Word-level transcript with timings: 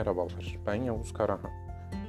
Merhabalar, 0.00 0.58
ben 0.66 0.74
Yavuz 0.74 1.12
Karahan. 1.12 1.50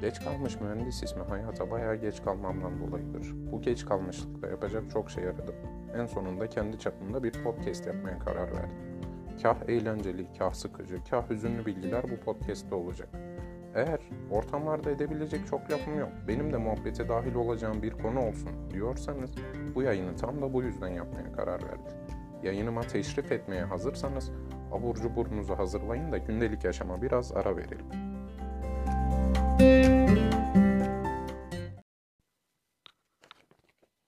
Geç 0.02 0.20
kalmış 0.20 0.62
mühendis 0.62 1.04
ismi 1.04 1.24
hayata 1.24 1.72
bayağı 1.72 1.96
geç 1.96 2.24
kalmamdan 2.24 2.80
dolayıdır. 2.80 3.52
Bu 3.52 3.62
geç 3.62 3.86
kalmışlıkta 3.86 4.48
yapacak 4.48 4.84
çok 4.92 5.10
şey 5.12 5.24
aradım. 5.24 5.56
En 5.96 6.06
sonunda 6.06 6.50
kendi 6.50 6.80
çapımda 6.80 7.24
bir 7.24 7.32
podcast 7.32 7.88
yapmaya 7.88 8.20
karar 8.20 8.52
verdim. 8.52 8.78
Kah 9.42 9.56
eğlenceli, 9.68 10.28
kah 10.40 10.54
sıkıcı, 10.54 11.04
kah 11.10 11.30
hüzünlü 11.30 11.66
bilgiler 11.66 12.04
bu 12.04 12.26
podcast'te 12.26 12.76
olacak. 12.76 13.10
Eğer 13.76 14.00
ortamlarda 14.32 14.92
edebilecek 14.92 15.48
çok 15.48 15.72
lafım 15.72 16.00
yok, 16.00 16.12
benim 16.28 16.54
de 16.54 16.58
muhabbete 16.58 17.10
dahil 17.10 17.36
olacağım 17.36 17.82
bir 17.82 17.92
konu 17.92 18.20
olsun 18.20 18.50
diyorsanız 18.74 19.32
bu 19.76 19.82
yayını 19.82 20.16
tam 20.16 20.42
da 20.42 20.54
bu 20.54 20.64
yüzden 20.64 20.90
yapmaya 20.90 21.32
karar 21.32 21.64
verdim. 21.64 21.98
Yayınıma 22.44 22.82
teşrif 22.82 23.32
etmeye 23.32 23.64
hazırsanız 23.64 24.32
abur 24.72 24.96
cuburunuzu 24.96 25.58
hazırlayın 25.58 26.12
da 26.12 26.18
gündelik 26.18 26.64
yaşama 26.64 27.02
biraz 27.02 27.32
ara 27.32 27.58
verelim. 27.58 27.86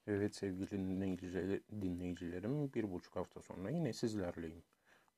Evet 0.08 0.36
sevgili 0.36 0.72
dinleyicilerim 1.82 2.74
bir 2.74 2.92
buçuk 2.92 3.16
hafta 3.16 3.42
sonra 3.42 3.70
yine 3.70 3.94
sizlerleyim. 3.94 4.64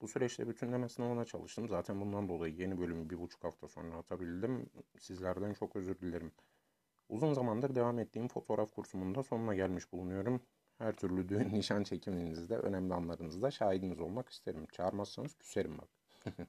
Bu 0.01 0.07
süreçte 0.07 0.47
bütünleme 0.47 0.89
sınavına 0.89 1.25
çalıştım. 1.25 1.67
Zaten 1.67 2.01
bundan 2.01 2.29
dolayı 2.29 2.53
yeni 2.53 2.79
bölümü 2.79 3.09
bir 3.09 3.19
buçuk 3.19 3.43
hafta 3.43 3.67
sonra 3.67 3.95
atabildim. 3.95 4.69
Sizlerden 4.99 5.53
çok 5.53 5.75
özür 5.75 5.99
dilerim. 5.99 6.31
Uzun 7.09 7.33
zamandır 7.33 7.75
devam 7.75 7.99
ettiğim 7.99 8.27
fotoğraf 8.27 8.71
kursumun 8.71 9.15
da 9.15 9.23
sonuna 9.23 9.55
gelmiş 9.55 9.91
bulunuyorum. 9.91 10.41
Her 10.77 10.95
türlü 10.95 11.29
düğün 11.29 11.49
nişan 11.53 11.83
çekiminizde, 11.83 12.57
önemli 12.57 12.93
anlarınızda 12.93 13.51
şahidiniz 13.51 13.99
olmak 13.99 14.29
isterim. 14.29 14.65
Çağırmazsanız 14.71 15.35
küserim 15.35 15.77
bak. 15.77 15.89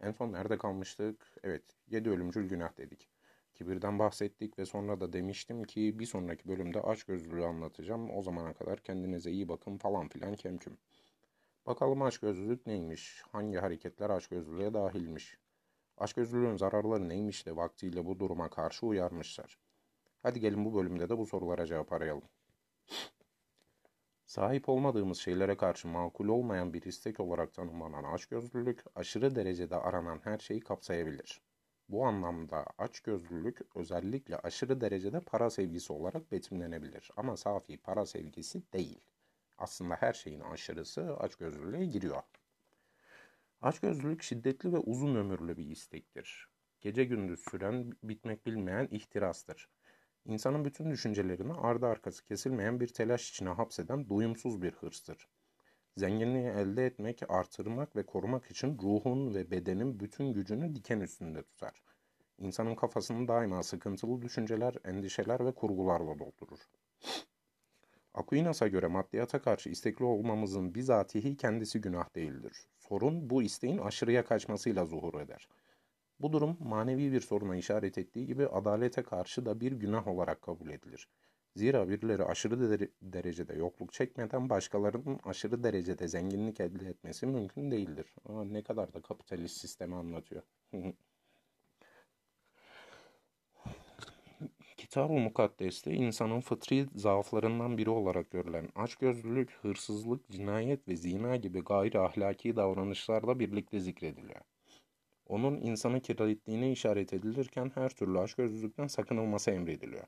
en 0.00 0.12
son 0.12 0.32
nerede 0.32 0.58
kalmıştık? 0.58 1.26
Evet, 1.42 1.64
yedi 1.88 2.10
ölümcül 2.10 2.48
günah 2.48 2.76
dedik. 2.76 3.08
Kibirden 3.54 3.98
bahsettik 3.98 4.58
ve 4.58 4.66
sonra 4.66 5.00
da 5.00 5.12
demiştim 5.12 5.64
ki 5.64 5.98
bir 5.98 6.06
sonraki 6.06 6.48
bölümde 6.48 6.80
açgözlülüğü 6.80 7.44
anlatacağım. 7.44 8.10
O 8.16 8.22
zamana 8.22 8.54
kadar 8.54 8.80
kendinize 8.80 9.30
iyi 9.30 9.48
bakın 9.48 9.78
falan 9.78 10.08
filan 10.08 10.34
kemküm. 10.34 10.78
Bakalım 11.66 12.02
açgözlülük 12.02 12.66
neymiş? 12.66 13.22
Hangi 13.32 13.58
hareketler 13.58 14.10
açgözlülüğe 14.10 14.74
dahilmiş? 14.74 15.38
Açgözlülüğün 15.98 16.56
zararları 16.56 17.08
neymiş 17.08 17.46
de 17.46 17.56
vaktiyle 17.56 18.06
bu 18.06 18.20
duruma 18.20 18.50
karşı 18.50 18.86
uyarmışlar. 18.86 19.58
Hadi 20.22 20.40
gelin 20.40 20.64
bu 20.64 20.74
bölümde 20.74 21.08
de 21.08 21.18
bu 21.18 21.26
sorulara 21.26 21.66
cevap 21.66 21.92
arayalım. 21.92 22.28
Sahip 24.26 24.68
olmadığımız 24.68 25.18
şeylere 25.18 25.56
karşı 25.56 25.88
makul 25.88 26.28
olmayan 26.28 26.74
bir 26.74 26.82
istek 26.82 27.20
olarak 27.20 27.54
tanımlanan 27.54 28.04
açgözlülük, 28.04 28.84
aşırı 28.94 29.34
derecede 29.34 29.76
aranan 29.76 30.20
her 30.24 30.38
şeyi 30.38 30.60
kapsayabilir. 30.60 31.40
Bu 31.88 32.06
anlamda 32.06 32.66
açgözlülük 32.78 33.60
özellikle 33.74 34.36
aşırı 34.36 34.80
derecede 34.80 35.20
para 35.20 35.50
sevgisi 35.50 35.92
olarak 35.92 36.32
betimlenebilir 36.32 37.10
ama 37.16 37.36
safi 37.36 37.76
para 37.76 38.06
sevgisi 38.06 38.72
değil. 38.72 39.00
Aslında 39.58 39.94
her 39.94 40.12
şeyin 40.12 40.40
aşırısı 40.40 41.16
açgözlülüğe 41.16 41.86
giriyor. 41.86 42.22
Açgözlülük 43.60 44.22
şiddetli 44.22 44.72
ve 44.72 44.78
uzun 44.78 45.14
ömürlü 45.14 45.56
bir 45.56 45.70
istektir. 45.70 46.48
Gece 46.80 47.04
gündüz 47.04 47.40
süren, 47.50 47.92
bitmek 48.02 48.46
bilmeyen 48.46 48.88
ihtirastır. 48.90 49.68
İnsanın 50.26 50.64
bütün 50.64 50.90
düşüncelerini 50.90 51.52
ardı 51.52 51.86
arkası 51.86 52.24
kesilmeyen 52.24 52.80
bir 52.80 52.88
telaş 52.88 53.30
içine 53.30 53.48
hapseden 53.48 54.08
doyumsuz 54.08 54.62
bir 54.62 54.72
hırstır. 54.72 55.28
Zenginliği 55.96 56.46
elde 56.46 56.86
etmek, 56.86 57.22
artırmak 57.28 57.96
ve 57.96 58.06
korumak 58.06 58.50
için 58.50 58.78
ruhun 58.82 59.34
ve 59.34 59.50
bedenin 59.50 60.00
bütün 60.00 60.32
gücünü 60.32 60.74
diken 60.74 61.00
üstünde 61.00 61.42
tutar. 61.42 61.82
İnsanın 62.38 62.74
kafasını 62.74 63.28
daima 63.28 63.62
sıkıntılı 63.62 64.22
düşünceler, 64.22 64.74
endişeler 64.84 65.46
ve 65.46 65.52
kurgularla 65.52 66.18
doldurur. 66.18 66.60
Aquinas'a 68.14 68.68
göre 68.68 68.86
maddiyata 68.86 69.42
karşı 69.42 69.70
istekli 69.70 70.04
olmamızın 70.04 70.74
bizatihi 70.74 71.36
kendisi 71.36 71.80
günah 71.80 72.14
değildir. 72.14 72.68
Sorun 72.78 73.30
bu 73.30 73.42
isteğin 73.42 73.78
aşırıya 73.78 74.24
kaçmasıyla 74.24 74.84
zuhur 74.84 75.20
eder.'' 75.20 75.65
Bu 76.20 76.32
durum 76.32 76.56
manevi 76.60 77.12
bir 77.12 77.20
soruna 77.20 77.56
işaret 77.56 77.98
ettiği 77.98 78.26
gibi 78.26 78.46
adalete 78.46 79.02
karşı 79.02 79.46
da 79.46 79.60
bir 79.60 79.72
günah 79.72 80.08
olarak 80.08 80.42
kabul 80.42 80.70
edilir. 80.70 81.08
Zira 81.56 81.88
birileri 81.88 82.24
aşırı 82.24 82.88
derecede 83.02 83.54
yokluk 83.54 83.92
çekmeden 83.92 84.50
başkalarının 84.50 85.20
aşırı 85.24 85.62
derecede 85.64 86.08
zenginlik 86.08 86.60
elde 86.60 86.86
etmesi 86.86 87.26
mümkün 87.26 87.70
değildir. 87.70 88.14
Aa, 88.24 88.44
ne 88.44 88.62
kadar 88.62 88.94
da 88.94 89.02
kapitalist 89.02 89.56
sistemi 89.56 89.94
anlatıyor. 89.94 90.42
Kitab-ı 94.76 95.12
Mukaddes'te 95.12 95.92
insanın 95.92 96.40
fıtri 96.40 96.86
zaaflarından 96.94 97.78
biri 97.78 97.90
olarak 97.90 98.30
görülen 98.30 98.68
açgözlülük, 98.74 99.50
hırsızlık, 99.50 100.30
cinayet 100.30 100.88
ve 100.88 100.96
zina 100.96 101.36
gibi 101.36 101.60
gayri 101.60 101.98
ahlaki 101.98 102.56
davranışlarla 102.56 103.38
birlikte 103.40 103.80
zikrediliyor. 103.80 104.40
Onun 105.26 105.60
insanı 105.60 106.00
kirlettiğine 106.00 106.72
işaret 106.72 107.12
edilirken 107.12 107.72
her 107.74 107.88
türlü 107.88 108.18
açgözlülükten 108.18 108.86
sakınılması 108.86 109.50
emrediliyor. 109.50 110.04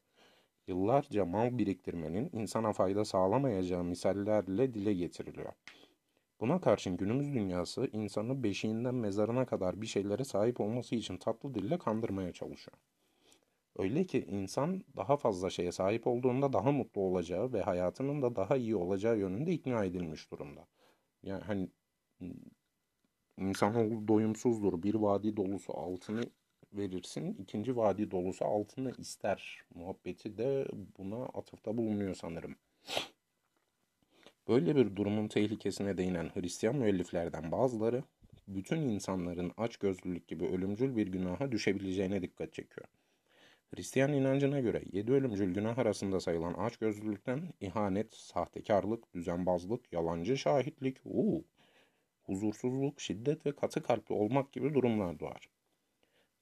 Yıllarca 0.67 1.25
mal 1.25 1.59
biriktirmenin 1.59 2.31
insana 2.33 2.73
fayda 2.73 3.05
sağlamayacağı 3.05 3.85
misallerle 3.85 4.75
dile 4.75 4.95
getiriliyor. 4.95 5.53
Buna 6.41 6.61
karşın 6.61 6.97
günümüz 6.97 7.35
dünyası 7.35 7.89
insanı 7.93 8.43
beşiğinden 8.43 8.95
mezarına 8.95 9.47
kadar 9.47 9.81
bir 9.81 9.87
şeylere 9.87 10.25
sahip 10.25 10.61
olması 10.61 10.95
için 10.95 11.17
tatlı 11.17 11.55
dille 11.55 11.79
kandırmaya 11.79 12.33
çalışıyor. 12.33 12.79
Öyle 13.79 14.05
ki 14.05 14.27
insan 14.29 14.85
daha 14.97 15.17
fazla 15.17 15.51
şeye 15.51 15.73
sahip 15.73 16.07
olduğunda 16.07 16.53
daha 16.53 16.73
mutlu 16.73 17.01
olacağı 17.01 17.53
ve 17.53 17.63
hayatının 17.63 18.23
da 18.23 18.37
daha 18.37 18.57
iyi 18.57 18.77
olacağı 18.77 19.19
yönünde 19.19 19.53
ikna 19.53 19.85
edilmiş 19.85 20.31
durumda. 20.31 20.67
Yani 21.23 21.45
hani 21.45 21.69
İnsanoğlu 23.39 24.09
doyumsuzdur. 24.09 24.83
Bir 24.83 24.95
vadi 24.95 25.37
dolusu 25.37 25.73
altını 25.79 26.23
verirsin, 26.73 27.35
ikinci 27.35 27.77
vadi 27.77 28.11
dolusu 28.11 28.45
altını 28.45 28.93
ister. 28.99 29.59
Muhabbeti 29.75 30.39
de 30.39 30.69
buna 30.99 31.25
atıfta 31.25 31.77
bulunuyor 31.77 32.15
sanırım. 32.15 32.57
Böyle 34.49 34.77
bir 34.77 34.97
durumun 34.97 35.29
tehlikesine 35.29 35.99
değinen 35.99 36.31
Hristiyan 36.35 36.77
müelliflerden 36.77 37.53
bazıları, 37.53 38.05
bütün 38.49 38.81
insanların 38.81 39.53
açgözlülük 39.57 40.29
gibi 40.29 40.45
ölümcül 40.45 40.97
bir 40.97 41.07
günaha 41.07 41.53
düşebileceğine 41.53 42.23
dikkat 42.23 42.53
çekiyor. 42.53 42.87
Hristiyan 43.75 44.13
inancına 44.13 44.61
göre 44.61 44.83
yedi 44.93 45.13
ölümcül 45.13 45.55
günah 45.55 45.79
arasında 45.79 46.21
sayılan 46.21 46.55
açgözlülükten 46.55 47.43
ihanet, 47.61 48.15
sahtekarlık, 48.15 49.15
düzenbazlık, 49.15 49.93
yalancı 49.93 50.39
şahitlik, 50.39 50.97
uuu, 51.05 51.45
huzursuzluk, 52.29 53.01
şiddet 53.01 53.47
ve 53.47 53.53
katı 53.53 53.83
kalpli 53.83 54.15
olmak 54.15 54.53
gibi 54.53 54.75
durumlar 54.75 55.21
doğar. 55.21 55.49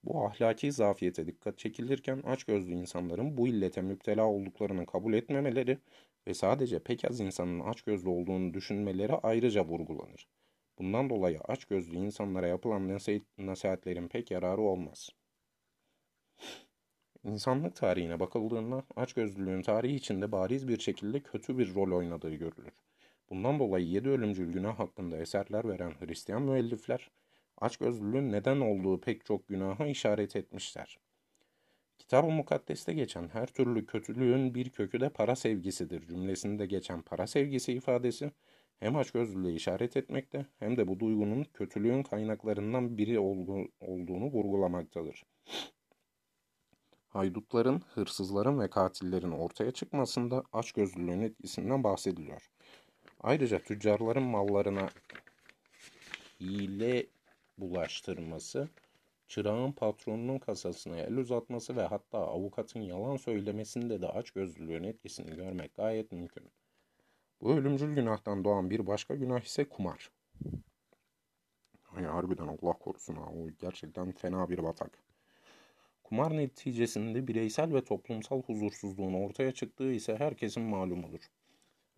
Bu 0.04 0.26
ahlaki 0.26 0.72
zafiyete 0.72 1.26
dikkat 1.26 1.58
çekilirken 1.58 2.22
açgözlü 2.22 2.72
insanların 2.74 3.36
bu 3.36 3.48
illete 3.48 3.82
müptela 3.82 4.26
olduklarını 4.26 4.86
kabul 4.86 5.14
etmemeleri 5.14 5.78
ve 6.26 6.34
sadece 6.34 6.78
pek 6.78 7.04
az 7.04 7.20
insanın 7.20 7.60
açgözlü 7.60 8.08
olduğunu 8.08 8.54
düşünmeleri 8.54 9.12
ayrıca 9.12 9.64
vurgulanır. 9.64 10.28
Bundan 10.78 11.10
dolayı 11.10 11.40
açgözlü 11.40 11.96
insanlara 11.96 12.46
yapılan 12.46 12.98
nasihatlerin 13.38 14.08
pek 14.08 14.30
yararı 14.30 14.60
olmaz. 14.60 15.10
İnsanlık 17.24 17.76
tarihine 17.76 18.20
bakıldığında 18.20 18.84
açgözlülüğün 18.96 19.62
tarihi 19.62 19.94
içinde 19.94 20.32
bariz 20.32 20.68
bir 20.68 20.78
şekilde 20.78 21.20
kötü 21.20 21.58
bir 21.58 21.74
rol 21.74 21.96
oynadığı 21.96 22.34
görülür. 22.34 22.72
Bundan 23.30 23.58
dolayı 23.58 23.86
yedi 23.86 24.08
ölümcül 24.08 24.52
günah 24.52 24.78
hakkında 24.78 25.16
eserler 25.16 25.68
veren 25.68 25.92
Hristiyan 26.00 26.42
müellifler, 26.42 27.10
açgözlülüğün 27.58 28.32
neden 28.32 28.60
olduğu 28.60 29.00
pek 29.00 29.24
çok 29.24 29.48
günaha 29.48 29.86
işaret 29.86 30.36
etmişler. 30.36 30.98
Kitab-ı 31.98 32.30
Mukaddes'te 32.30 32.92
geçen 32.92 33.28
her 33.28 33.46
türlü 33.46 33.86
kötülüğün 33.86 34.54
bir 34.54 34.70
kökü 34.70 35.00
de 35.00 35.08
para 35.08 35.36
sevgisidir 35.36 36.06
cümlesinde 36.06 36.66
geçen 36.66 37.02
para 37.02 37.26
sevgisi 37.26 37.72
ifadesi 37.72 38.30
hem 38.80 38.96
açgözlülüğe 38.96 39.54
işaret 39.54 39.96
etmekte 39.96 40.46
hem 40.58 40.76
de 40.76 40.88
bu 40.88 41.00
duygunun 41.00 41.44
kötülüğün 41.44 42.02
kaynaklarından 42.02 42.98
biri 42.98 43.18
olduğunu 43.80 44.26
vurgulamaktadır. 44.26 45.24
Haydutların, 47.08 47.82
hırsızların 47.94 48.60
ve 48.60 48.70
katillerin 48.70 49.30
ortaya 49.30 49.70
çıkmasında 49.70 50.44
açgözlülüğün 50.52 51.20
etkisinden 51.20 51.84
bahsediliyor. 51.84 52.50
Ayrıca 53.20 53.58
tüccarların 53.58 54.22
mallarına 54.22 54.88
hile 56.40 57.06
bulaştırması, 57.58 58.68
çırağın 59.28 59.72
patronunun 59.72 60.38
kasasına 60.38 60.96
el 60.96 61.16
uzatması 61.16 61.76
ve 61.76 61.82
hatta 61.82 62.18
avukatın 62.18 62.80
yalan 62.80 63.16
söylemesinde 63.16 64.02
de 64.02 64.08
açgözlülüğün 64.08 64.84
etkisini 64.84 65.36
görmek 65.36 65.74
gayet 65.76 66.12
mümkün. 66.12 66.50
Bu 67.40 67.52
ölümcül 67.52 67.94
günahtan 67.94 68.44
doğan 68.44 68.70
bir 68.70 68.86
başka 68.86 69.14
günah 69.14 69.40
ise 69.40 69.68
kumar. 69.68 70.10
Ay 71.96 72.04
harbiden 72.04 72.46
Allah 72.46 72.72
korusun 72.72 73.14
ha. 73.14 73.24
O 73.24 73.50
gerçekten 73.60 74.12
fena 74.12 74.50
bir 74.50 74.62
batak. 74.62 74.98
Kumar 76.04 76.36
neticesinde 76.36 77.28
bireysel 77.28 77.74
ve 77.74 77.84
toplumsal 77.84 78.42
huzursuzluğun 78.42 79.14
ortaya 79.14 79.52
çıktığı 79.52 79.92
ise 79.92 80.16
herkesin 80.16 80.62
malumudur. 80.62 81.20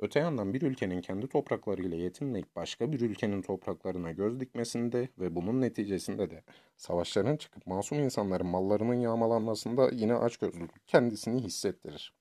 Öte 0.01 0.21
yandan 0.21 0.55
bir 0.55 0.63
ülkenin 0.63 1.01
kendi 1.01 1.29
topraklarıyla 1.29 1.97
yetinmeyip 1.97 2.57
başka 2.57 2.93
bir 2.93 3.01
ülkenin 3.01 3.43
topraklarına 3.43 4.13
göz 4.13 4.41
dikmesinde 4.41 5.09
ve 5.19 5.35
bunun 5.35 5.61
neticesinde 5.61 6.31
de 6.31 6.45
savaşların 6.77 7.37
çıkıp 7.37 7.67
masum 7.67 7.99
insanların 7.99 8.47
mallarının 8.47 8.95
yağmalanmasında 8.95 9.91
yine 9.93 10.15
açgözlülük 10.15 10.87
kendisini 10.87 11.43
hissettirir. 11.43 12.15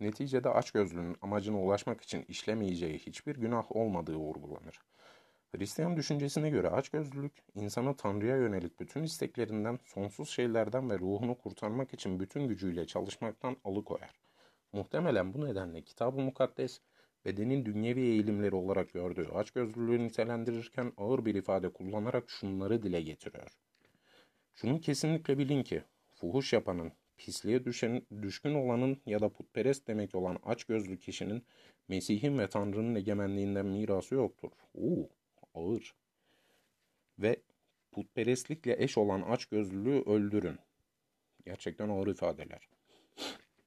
Neticede 0.00 0.48
açgözlülüğün 0.48 1.16
amacına 1.22 1.60
ulaşmak 1.62 2.00
için 2.00 2.24
işlemeyeceği 2.28 2.98
hiçbir 2.98 3.36
günah 3.36 3.76
olmadığı 3.76 4.16
vurgulanır. 4.16 4.80
Hristiyan 5.56 5.96
düşüncesine 5.96 6.50
göre 6.50 6.70
açgözlülük, 6.70 7.32
insanı 7.54 7.96
Tanrı'ya 7.96 8.36
yönelik 8.36 8.80
bütün 8.80 9.02
isteklerinden, 9.02 9.78
sonsuz 9.84 10.28
şeylerden 10.28 10.90
ve 10.90 10.98
ruhunu 10.98 11.38
kurtarmak 11.38 11.94
için 11.94 12.20
bütün 12.20 12.48
gücüyle 12.48 12.86
çalışmaktan 12.86 13.56
alıkoyar. 13.64 14.25
Muhtemelen 14.72 15.34
bu 15.34 15.44
nedenle 15.44 15.82
Kitab-ı 15.82 16.20
Mukaddes, 16.20 16.80
bedenin 17.24 17.64
dünyevi 17.64 18.00
eğilimleri 18.00 18.54
olarak 18.54 18.92
gördüğü 18.92 19.28
açgözlülüğü 19.28 20.04
nitelendirirken 20.04 20.92
ağır 20.96 21.24
bir 21.24 21.34
ifade 21.34 21.68
kullanarak 21.68 22.30
şunları 22.30 22.82
dile 22.82 23.02
getiriyor. 23.02 23.50
Şunu 24.54 24.80
kesinlikle 24.80 25.38
bilin 25.38 25.62
ki, 25.62 25.82
fuhuş 26.14 26.52
yapanın, 26.52 26.92
pisliğe 27.16 27.64
düşen, 27.64 28.02
düşkün 28.22 28.54
olanın 28.54 29.02
ya 29.06 29.20
da 29.20 29.28
putperest 29.28 29.88
demek 29.88 30.14
olan 30.14 30.38
açgözlü 30.42 30.98
kişinin 30.98 31.44
Mesih'in 31.88 32.38
ve 32.38 32.48
Tanrı'nın 32.48 32.94
egemenliğinden 32.94 33.66
mirası 33.66 34.14
yoktur. 34.14 34.50
Uuu, 34.74 35.10
ağır. 35.54 35.94
Ve 37.18 37.42
putperestlikle 37.92 38.82
eş 38.82 38.98
olan 38.98 39.22
açgözlülüğü 39.22 40.02
öldürün. 40.06 40.58
Gerçekten 41.44 41.88
ağır 41.88 42.06
ifadeler. 42.06 42.68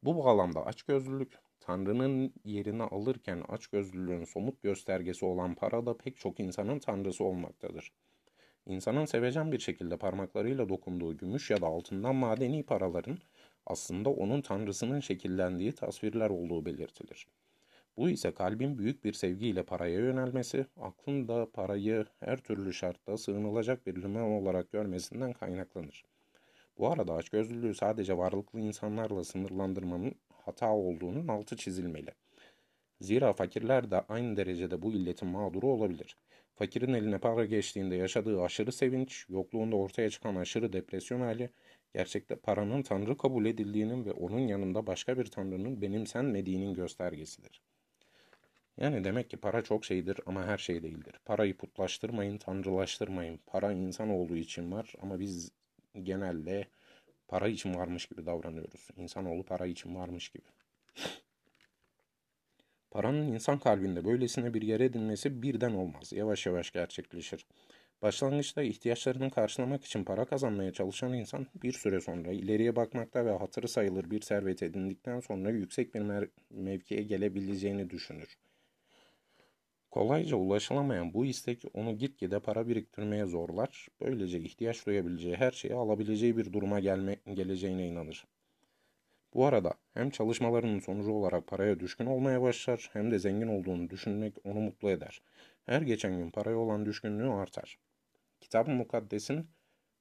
Bu 0.04 0.18
bağlamda 0.18 0.66
açgözlülük, 0.66 1.34
Tanrı'nın 1.60 2.34
yerini 2.46 2.84
alırken 2.84 3.44
açgözlülüğün 3.50 4.25
somut 4.25 4.63
göstergesi 4.63 5.25
olan 5.25 5.56
para 5.56 5.86
da 5.86 5.98
pek 5.98 6.18
çok 6.18 6.40
insanın 6.40 6.80
tanrısı 6.80 7.24
olmaktadır. 7.24 7.92
İnsanın 8.66 9.06
sevecen 9.06 9.51
bir 9.51 9.60
şekilde 9.60 9.98
parmaklarıyla 9.98 10.69
dokunduğu 10.69 11.18
gümüş 11.18 11.51
ya 11.51 11.62
da 11.62 11.68
altından 11.68 12.16
madeni 12.16 12.63
paraların 12.63 13.18
aslında 13.66 14.10
onun 14.10 14.42
tanrısının 14.42 15.00
şekillendiği 15.00 15.72
tasvirler 15.72 16.30
olduğu 16.30 16.66
belirtilir. 16.66 17.28
Bu 17.98 18.10
ise 18.10 18.34
kalbin 18.34 18.78
büyük 18.78 19.04
bir 19.04 19.13
sevgiyle 19.13 19.63
paraya 19.63 20.00
yönelmesi, 20.00 20.66
aklın 20.78 21.28
da 21.28 21.52
parayı 21.52 22.06
her 22.19 22.38
türlü 22.38 22.74
şartta 22.74 23.18
sığınılacak 23.18 23.88
bir 23.88 24.02
liman 24.02 24.24
olarak 24.24 24.72
görmesinden 24.72 25.34
kaynaklanır. 25.34 26.04
Bu 26.80 26.92
arada 26.92 27.14
açgözlülüğü 27.14 27.76
sadece 27.76 28.18
varlıklı 28.18 28.60
insanlarla 28.60 29.24
sınırlandırmanın 29.24 30.16
hata 30.46 30.74
olduğunun 30.74 31.28
altı 31.28 31.56
çizilmeli. 31.56 32.12
Zira 33.02 33.34
fakirler 33.34 33.92
de 33.92 34.02
aynı 34.02 34.38
derecede 34.38 34.81
bu 34.81 34.94
illetin 34.94 35.28
mağduru 35.28 35.68
olabilir. 35.68 36.18
Fakirin 36.56 36.94
eline 36.94 37.18
para 37.18 37.46
geçtiğinde 37.46 37.96
yaşadığı 37.96 38.42
aşırı 38.42 38.72
sevinç, 38.72 39.26
yokluğunda 39.30 39.76
ortaya 39.76 40.10
çıkan 40.10 40.36
aşırı 40.36 40.74
depresyon 40.74 41.22
hali, 41.22 41.50
gerçekte 41.94 42.36
paranın 42.36 42.81
tanrı 42.81 43.18
kabul 43.18 43.46
edildiğinin 43.46 44.06
ve 44.06 44.12
onun 44.12 44.40
yanında 44.40 44.88
başka 44.88 45.18
bir 45.18 45.26
tanrının 45.26 45.81
benimsenmediğinin 45.81 46.74
göstergesidir. 46.74 47.62
Yani 48.78 49.04
demek 49.04 49.30
ki 49.30 49.38
para 49.38 49.62
çok 49.62 49.86
şeydir 49.86 50.20
ama 50.26 50.46
her 50.46 50.58
şey 50.58 50.84
değildir. 50.84 51.14
Parayı 51.26 51.58
putlaştırmayın, 51.58 52.38
tanrılaştırmayın. 52.38 53.40
Para 53.46 53.72
insanoğlu 53.72 54.38
için 54.38 54.72
var 54.72 54.94
ama 55.02 55.20
biz 55.20 55.52
genelde 56.04 56.68
para 57.28 57.48
için 57.48 57.76
varmış 57.76 58.06
gibi 58.06 58.26
davranıyoruz. 58.26 58.88
İnsanoğlu 58.98 59.44
para 59.44 59.66
için 59.66 59.96
varmış 59.96 60.30
gibi. 60.30 60.46
Paranın 62.92 63.34
insan 63.34 63.60
kalbinde 63.60 64.06
böylesine 64.06 64.54
bir 64.54 64.62
yer 64.62 64.80
edinmesi 64.80 65.42
birden 65.42 65.74
olmaz. 65.74 66.14
Yavaş 66.14 66.46
yavaş 66.46 66.72
gerçekleşir. 66.72 67.46
Başlangıçta 68.02 68.64
ihtiyaçlarını 68.64 69.32
karşılamak 69.32 69.86
için 69.86 70.04
para 70.04 70.26
kazanmaya 70.26 70.74
çalışan 70.74 71.14
insan 71.14 71.48
bir 71.64 71.74
süre 71.74 72.02
sonra 72.02 72.32
ileriye 72.32 72.76
bakmakta 72.76 73.26
ve 73.26 73.32
hatırı 73.32 73.68
sayılır 73.68 74.12
bir 74.12 74.22
servet 74.22 74.64
edindikten 74.64 75.20
sonra 75.20 75.50
yüksek 75.50 75.96
bir 75.96 76.30
mevkiye 76.50 77.02
gelebileceğini 77.04 77.90
düşünür. 77.90 78.38
Kolayca 79.92 80.38
ulaşılamayan 80.38 81.14
bu 81.14 81.26
istek 81.26 81.64
onu 81.74 81.98
gitgide 81.98 82.40
para 82.40 82.68
biriktirmeye 82.68 83.26
zorlar, 83.26 83.88
böylece 84.02 84.40
ihtiyaç 84.40 84.86
duyabileceği 84.86 85.36
her 85.36 85.52
şeyi 85.52 85.74
alabileceği 85.74 86.38
bir 86.38 86.54
duruma 86.54 86.80
gelme, 86.80 87.16
geleceğine 87.34 87.88
inanır. 87.88 88.26
Bu 89.34 89.46
arada 89.46 89.74
hem 89.94 90.10
çalışmalarının 90.10 90.80
sonucu 90.80 91.12
olarak 91.12 91.48
paraya 91.48 91.80
düşkün 91.80 92.06
olmaya 92.06 92.42
başlar 92.42 92.90
hem 92.94 93.12
de 93.12 93.20
zengin 93.20 93.48
olduğunu 93.48 93.90
düşünmek 93.90 94.34
onu 94.44 94.60
mutlu 94.60 94.90
eder. 94.90 95.22
Her 95.66 95.82
geçen 95.82 96.18
gün 96.18 96.32
paraya 96.32 96.58
olan 96.58 96.86
düşkünlüğü 96.86 97.30
artar. 97.30 97.78
Kitab-ı 98.42 98.72
Mukaddes'in 98.72 99.48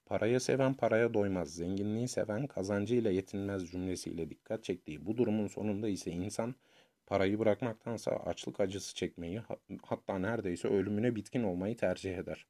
parayı 0.06 0.40
seven 0.40 0.74
paraya 0.74 1.14
doymaz, 1.14 1.54
zenginliği 1.54 2.08
seven 2.08 2.46
kazancıyla 2.46 3.10
yetinmez 3.10 3.70
cümlesiyle 3.70 4.30
dikkat 4.30 4.64
çektiği 4.64 5.06
bu 5.06 5.16
durumun 5.16 5.46
sonunda 5.46 5.88
ise 5.88 6.10
insan 6.10 6.54
Parayı 7.08 7.38
bırakmaktansa 7.38 8.10
açlık 8.10 8.60
acısı 8.60 8.94
çekmeyi 8.94 9.40
hatta 9.82 10.18
neredeyse 10.18 10.68
ölümüne 10.68 11.16
bitkin 11.16 11.42
olmayı 11.42 11.76
tercih 11.76 12.16
eder. 12.16 12.46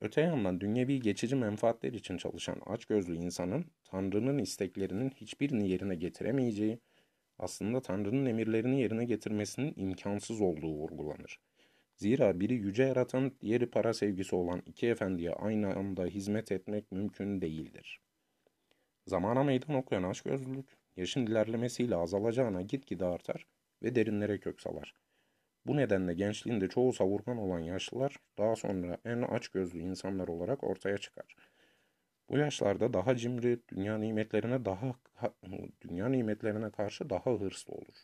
Öte 0.00 0.20
yandan 0.20 0.60
dünyevi 0.60 1.00
geçici 1.00 1.36
menfaatler 1.36 1.92
için 1.92 2.16
çalışan 2.16 2.60
açgözlü 2.66 3.16
insanın 3.16 3.64
Tanrı'nın 3.84 4.38
isteklerinin 4.38 5.10
hiçbirini 5.10 5.68
yerine 5.68 5.94
getiremeyeceği, 5.94 6.78
aslında 7.38 7.82
Tanrı'nın 7.82 8.26
emirlerini 8.26 8.80
yerine 8.80 9.04
getirmesinin 9.04 9.74
imkansız 9.76 10.40
olduğu 10.40 10.72
vurgulanır. 10.72 11.40
Zira 11.96 12.40
biri 12.40 12.54
yüce 12.54 12.82
yaratan, 12.82 13.32
diğeri 13.40 13.70
para 13.70 13.94
sevgisi 13.94 14.36
olan 14.36 14.62
iki 14.66 14.86
efendiye 14.86 15.32
aynı 15.32 15.74
anda 15.74 16.04
hizmet 16.04 16.52
etmek 16.52 16.92
mümkün 16.92 17.40
değildir. 17.40 18.00
Zamana 19.06 19.44
meydan 19.44 19.74
okuyan 19.74 20.02
açgözlülük, 20.02 20.66
yaşın 20.96 21.26
ilerlemesiyle 21.26 21.96
azalacağına 21.96 22.62
gitgide 22.62 23.04
artar 23.04 23.46
ve 23.82 23.94
derinlere 23.94 24.38
kök 24.38 24.60
salar. 24.60 24.94
Bu 25.66 25.76
nedenle 25.76 26.14
gençliğinde 26.14 26.68
çoğu 26.68 26.92
savurgan 26.92 27.38
olan 27.38 27.60
yaşlılar 27.60 28.16
daha 28.38 28.56
sonra 28.56 28.98
en 29.04 29.22
açgözlü 29.22 29.78
insanlar 29.78 30.28
olarak 30.28 30.64
ortaya 30.64 30.98
çıkar. 30.98 31.36
Bu 32.28 32.38
yaşlarda 32.38 32.92
daha 32.92 33.16
cimri, 33.16 33.58
dünya 33.68 33.98
nimetlerine 33.98 34.64
daha 34.64 34.94
dünya 35.80 36.08
nimetlerine 36.08 36.70
karşı 36.70 37.10
daha 37.10 37.30
hırslı 37.30 37.74
olur. 37.74 37.96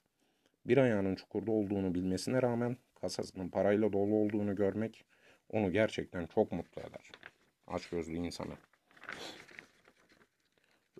Bir 0.66 0.76
ayağının 0.76 1.14
çukurda 1.14 1.50
olduğunu 1.50 1.94
bilmesine 1.94 2.42
rağmen 2.42 2.76
kasasının 3.00 3.48
parayla 3.48 3.92
dolu 3.92 4.14
olduğunu 4.14 4.56
görmek 4.56 5.04
onu 5.50 5.72
gerçekten 5.72 6.26
çok 6.26 6.52
mutlu 6.52 6.82
eder. 6.82 7.10
Açgözlü 7.66 8.14
insanı. 8.14 8.54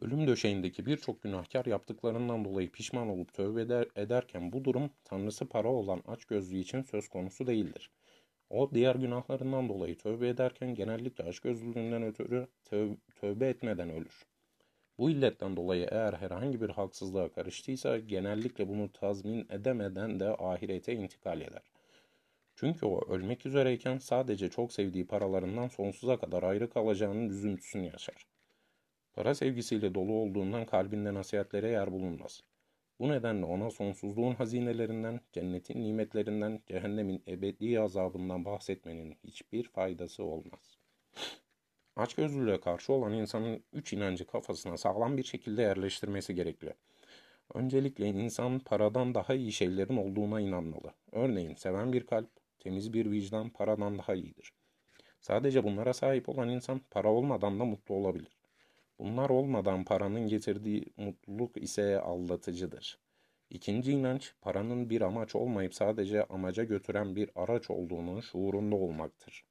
Ölüm 0.00 0.26
döşeğindeki 0.26 0.86
birçok 0.86 1.22
günahkar 1.22 1.66
yaptıklarından 1.66 2.44
dolayı 2.44 2.72
pişman 2.72 3.08
olup 3.08 3.34
tövbe 3.34 3.62
eder, 3.62 3.86
ederken 3.96 4.52
bu 4.52 4.64
durum 4.64 4.90
tanrısı 5.04 5.48
para 5.48 5.68
olan 5.68 6.02
açgözlü 6.06 6.58
için 6.58 6.82
söz 6.82 7.08
konusu 7.08 7.46
değildir. 7.46 7.90
O 8.50 8.70
diğer 8.74 8.94
günahlarından 8.94 9.68
dolayı 9.68 9.98
tövbe 9.98 10.28
ederken 10.28 10.74
genellikle 10.74 11.24
açgözlülüğünden 11.24 12.02
ötürü 12.02 12.46
töv 12.64 12.94
tövbe 13.16 13.48
etmeden 13.48 13.90
ölür. 13.90 14.26
Bu 14.98 15.10
illetten 15.10 15.56
dolayı 15.56 15.88
eğer 15.90 16.12
herhangi 16.12 16.60
bir 16.60 16.70
haksızlığa 16.70 17.32
karıştıysa 17.32 17.98
genellikle 17.98 18.68
bunu 18.68 18.92
tazmin 18.92 19.46
edemeden 19.50 20.20
de 20.20 20.28
ahirete 20.28 20.94
intikal 20.94 21.40
eder. 21.40 21.72
Çünkü 22.54 22.86
o 22.86 23.14
ölmek 23.14 23.46
üzereyken 23.46 23.98
sadece 23.98 24.50
çok 24.50 24.72
sevdiği 24.72 25.06
paralarından 25.06 25.68
sonsuza 25.68 26.16
kadar 26.16 26.42
ayrı 26.42 26.70
kalacağının 26.70 27.28
üzüntüsünü 27.28 27.86
yaşar. 27.86 28.38
Para 29.18 29.34
sevgisiyle 29.34 29.94
dolu 29.94 30.12
olduğundan 30.12 30.66
kalbinde 30.66 31.14
nasihatlere 31.14 31.68
yer 31.70 31.92
bulunmaz. 31.92 32.42
Bu 33.00 33.08
nedenle 33.08 33.44
ona 33.44 33.70
sonsuzluğun 33.70 34.34
hazinelerinden, 34.34 35.20
cennetin 35.32 35.84
nimetlerinden, 35.84 36.60
cehennemin 36.66 37.22
ebedi 37.28 37.80
azabından 37.80 38.44
bahsetmenin 38.44 39.16
hiçbir 39.25 39.64
faydası 39.64 40.25
olmaz. 40.25 40.78
Açgözlülüğe 41.96 42.60
karşı 42.60 42.92
olan 42.92 43.12
insanın 43.12 43.64
üç 43.72 43.92
inancı 43.92 44.26
kafasına 44.26 44.76
sağlam 44.76 45.16
bir 45.16 45.25
şekilde 45.25 45.62
yerleştirmesi 45.62 46.34
gerekli. 46.34 46.75
Öncelikle 47.54 48.06
insan 48.06 48.58
paradan 48.58 49.14
daha 49.14 49.34
iyi 49.34 49.52
şeylerin 49.52 49.96
olduğuna 49.96 50.40
inanmalı. 50.40 50.92
Örneğin 51.12 51.54
seven 51.54 51.92
bir 51.92 52.06
kalp, 52.06 52.30
temiz 52.58 52.92
bir 52.92 53.10
vicdan 53.10 53.48
paradan 53.48 53.98
daha 53.98 54.14
iyidir. 54.14 54.52
Sadece 55.20 55.64
bunlara 55.64 55.92
sahip 55.92 56.28
olan 56.28 56.48
insan 56.48 56.80
para 56.90 57.12
olmadan 57.12 57.60
da 57.60 57.64
mutlu 57.64 57.94
olabilir. 57.94 58.38
Bunlar 58.98 59.30
olmadan 59.30 59.84
paranın 59.84 60.28
getirdiği 60.28 60.84
mutluluk 60.96 61.56
ise 61.62 62.00
aldatıcıdır. 62.00 62.98
İkinci 63.50 63.92
inanç, 63.92 64.32
paranın 64.40 64.90
bir 64.90 65.00
amaç 65.00 65.34
olmayıp 65.34 65.74
sadece 65.74 66.24
amaca 66.24 66.64
götüren 66.64 67.16
bir 67.16 67.30
araç 67.34 67.70
olduğunun 67.70 68.20
şuurunda 68.20 68.76
olmaktır. 68.76 69.44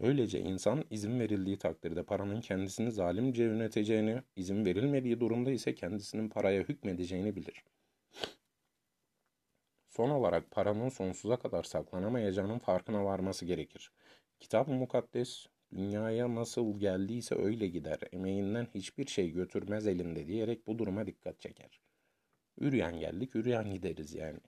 Böylece 0.00 0.40
insan 0.40 0.84
izin 0.90 1.20
verildiği 1.20 1.58
takdirde 1.58 2.02
paranın 2.02 2.40
kendisini 2.40 2.92
zalimce 2.92 3.44
yöneteceğini, 3.44 4.22
izin 4.36 4.64
verilmediği 4.64 5.20
durumda 5.20 5.50
ise 5.50 5.74
kendisinin 5.74 6.28
paraya 6.28 6.62
hükmedeceğini 6.62 7.36
bilir. 7.36 7.64
Son 9.88 10.10
olarak 10.10 10.50
paranın 10.50 10.88
sonsuza 10.88 11.36
kadar 11.36 11.62
saklanamayacağının 11.62 12.58
farkına 12.58 13.04
varması 13.04 13.44
gerekir. 13.44 13.92
Kitab-ı 14.40 14.72
Mukaddes, 14.72 15.46
dünyaya 15.74 16.34
nasıl 16.34 16.80
geldiyse 16.80 17.34
öyle 17.34 17.68
gider, 17.68 17.98
emeğinden 18.12 18.66
hiçbir 18.74 19.06
şey 19.06 19.30
götürmez 19.30 19.86
elinde 19.86 20.26
diyerek 20.26 20.66
bu 20.66 20.78
duruma 20.78 21.06
dikkat 21.06 21.40
çeker. 21.40 21.80
Üryan 22.58 22.98
geldik, 22.98 23.36
üryan 23.36 23.72
gideriz 23.72 24.14
yani. 24.14 24.40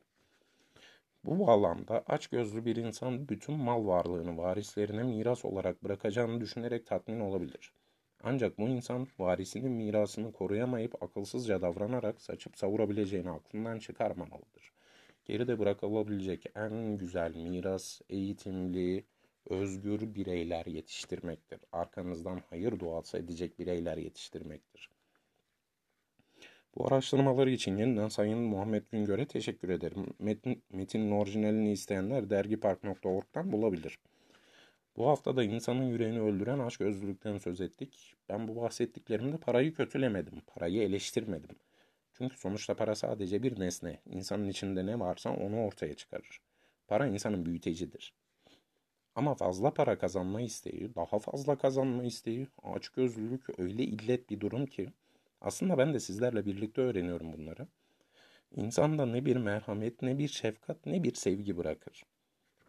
Bu 1.24 1.46
bağlamda 1.46 2.04
açgözlü 2.06 2.64
bir 2.64 2.76
insan 2.76 3.28
bütün 3.28 3.54
mal 3.54 3.86
varlığını 3.86 4.36
varislerine 4.38 5.02
miras 5.02 5.44
olarak 5.44 5.84
bırakacağını 5.84 6.40
düşünerek 6.40 6.86
tatmin 6.86 7.20
olabilir. 7.20 7.72
Ancak 8.22 8.58
bu 8.58 8.68
insan 8.68 9.06
varisinin 9.18 9.72
mirasını 9.72 10.32
koruyamayıp 10.32 11.02
akılsızca 11.02 11.62
davranarak 11.62 12.20
saçıp 12.20 12.58
savurabileceğini 12.58 13.30
aklından 13.30 13.78
çıkarmamalıdır. 13.78 14.72
Geride 15.24 15.58
bırakılabilecek 15.58 16.44
en 16.56 16.98
güzel 16.98 17.34
miras 17.36 18.00
eğitimli, 18.08 19.04
özgür 19.50 20.14
bireyler 20.14 20.66
yetiştirmektir. 20.66 21.60
Arkanızdan 21.72 22.42
hayır 22.50 22.78
duası 22.78 23.18
edecek 23.18 23.58
bireyler 23.58 23.96
yetiştirmektir. 23.96 24.90
Bu 26.76 26.86
araştırmaları 26.86 27.50
için 27.50 27.76
yeniden 27.76 28.08
Sayın 28.08 28.38
Muhammed 28.38 28.82
Güngör'e 28.92 29.26
teşekkür 29.26 29.68
ederim. 29.68 30.06
Metin, 30.18 30.62
metinin 30.70 31.10
orijinalini 31.10 31.72
isteyenler 31.72 32.30
dergipark.org'dan 32.30 33.52
bulabilir. 33.52 33.98
Bu 34.96 35.08
hafta 35.08 35.36
da 35.36 35.44
insanın 35.44 35.82
yüreğini 35.82 36.20
öldüren 36.20 36.58
aşk 36.58 36.80
özlülükten 36.80 37.38
söz 37.38 37.60
ettik. 37.60 38.14
Ben 38.28 38.48
bu 38.48 38.56
bahsettiklerimde 38.56 39.36
parayı 39.36 39.74
kötülemedim, 39.74 40.40
parayı 40.46 40.82
eleştirmedim. 40.82 41.56
Çünkü 42.12 42.38
sonuçta 42.38 42.74
para 42.74 42.94
sadece 42.94 43.42
bir 43.42 43.60
nesne. 43.60 43.98
İnsanın 44.06 44.48
içinde 44.48 44.86
ne 44.86 45.00
varsa 45.00 45.30
onu 45.30 45.64
ortaya 45.64 45.94
çıkarır. 45.94 46.40
Para 46.88 47.06
insanın 47.06 47.46
büyütecidir. 47.46 48.12
Ama 49.18 49.34
fazla 49.34 49.70
para 49.70 49.98
kazanma 49.98 50.40
isteği, 50.40 50.94
daha 50.94 51.18
fazla 51.18 51.58
kazanma 51.58 52.04
isteği, 52.04 52.48
açgözlülük 52.62 53.58
öyle 53.58 53.82
illet 53.82 54.30
bir 54.30 54.40
durum 54.40 54.66
ki 54.66 54.88
aslında 55.40 55.78
ben 55.78 55.94
de 55.94 56.00
sizlerle 56.00 56.46
birlikte 56.46 56.80
öğreniyorum 56.80 57.32
bunları. 57.32 57.66
İnsanda 58.56 59.06
ne 59.06 59.24
bir 59.24 59.36
merhamet, 59.36 60.02
ne 60.02 60.18
bir 60.18 60.28
şefkat, 60.28 60.86
ne 60.86 61.02
bir 61.02 61.14
sevgi 61.14 61.56
bırakır. 61.56 62.04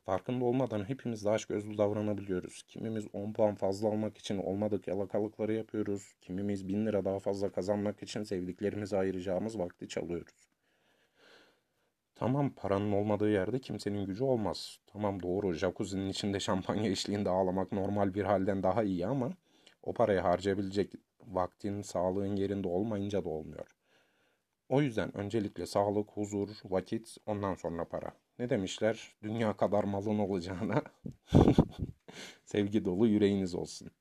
Farkında 0.06 0.46
olmadan 0.46 0.90
hepimiz 0.90 1.26
de 1.26 1.30
açgözlü 1.30 1.78
davranabiliyoruz. 1.78 2.64
Kimimiz 2.68 3.08
10 3.14 3.34
puan 3.34 3.56
fazla 3.56 3.88
almak 3.88 4.18
için 4.18 4.38
olmadık 4.38 4.88
yalakalıkları 4.88 5.54
yapıyoruz. 5.54 6.14
Kimimiz 6.22 6.68
1000 6.68 6.86
lira 6.86 7.06
daha 7.06 7.20
fazla 7.20 7.52
kazanmak 7.52 8.04
için 8.04 8.24
sevdiklerimize 8.24 8.98
ayıracağımız 8.98 9.60
vakti 9.60 9.88
çalıyoruz. 9.88 10.50
Tamam 12.20 12.50
paranın 12.50 12.92
olmadığı 12.92 13.30
yerde 13.30 13.60
kimsenin 13.60 14.06
gücü 14.06 14.24
olmaz. 14.24 14.80
Tamam 14.88 15.24
doğru 15.24 15.54
jacuzzi'nin 15.54 16.10
içinde 16.10 16.40
şampanya 16.50 16.92
eşliğinde 16.92 17.30
ağlamak 17.30 17.72
normal 17.72 18.14
bir 18.14 18.24
halden 18.24 18.64
daha 18.64 18.84
iyi 18.84 19.08
ama 19.08 19.30
o 19.84 19.94
parayı 19.94 20.20
harcayabilecek 20.20 20.94
vaktin, 21.28 21.82
sağlığın 21.82 22.36
yerinde 22.36 22.68
olmayınca 22.68 23.24
da 23.24 23.30
olmuyor. 23.30 23.66
O 24.70 24.82
yüzden 24.82 25.18
öncelikle 25.18 25.66
sağlık, 25.66 26.10
huzur, 26.10 26.50
vakit, 26.66 27.18
ondan 27.26 27.54
sonra 27.54 27.86
para. 27.86 28.12
Ne 28.40 28.50
demişler? 28.50 29.16
Dünya 29.24 29.58
kadar 29.58 29.84
malın 29.84 30.20
olacağına 30.20 30.84
sevgi 32.46 32.86
dolu 32.86 33.08
yüreğiniz 33.08 33.56
olsun. 33.56 33.92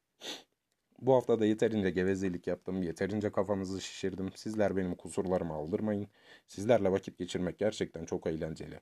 Bu 0.99 1.15
hafta 1.15 1.41
da 1.41 1.47
yeterince 1.47 1.91
gevezelik 1.91 2.47
yaptım, 2.47 2.83
yeterince 2.83 3.33
kafanızı 3.33 3.81
şişirdim. 3.81 4.33
Sizler 4.35 4.77
benim 4.77 4.95
kusurlarımı 4.95 5.55
aldırmayın. 5.55 6.09
Sizlerle 6.47 6.93
vakit 6.93 7.19
geçirmek 7.19 7.59
gerçekten 7.59 8.05
çok 8.05 8.27
eğlenceli. 8.27 8.81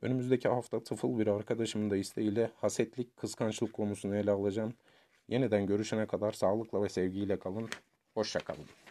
Önümüzdeki 0.00 0.48
hafta 0.48 0.82
tıfıl 0.82 1.18
bir 1.18 1.26
arkadaşımın 1.26 1.90
da 1.90 1.96
isteğiyle 1.96 2.50
hasetlik, 2.56 3.16
kıskançlık 3.16 3.72
konusunu 3.72 4.16
ele 4.16 4.30
alacağım. 4.30 4.74
Yeniden 5.28 5.66
görüşene 5.66 6.06
kadar 6.06 6.32
sağlıkla 6.32 6.82
ve 6.82 6.88
sevgiyle 6.88 7.38
kalın. 7.38 7.68
Hoşça 8.14 8.40
kalın. 8.40 8.83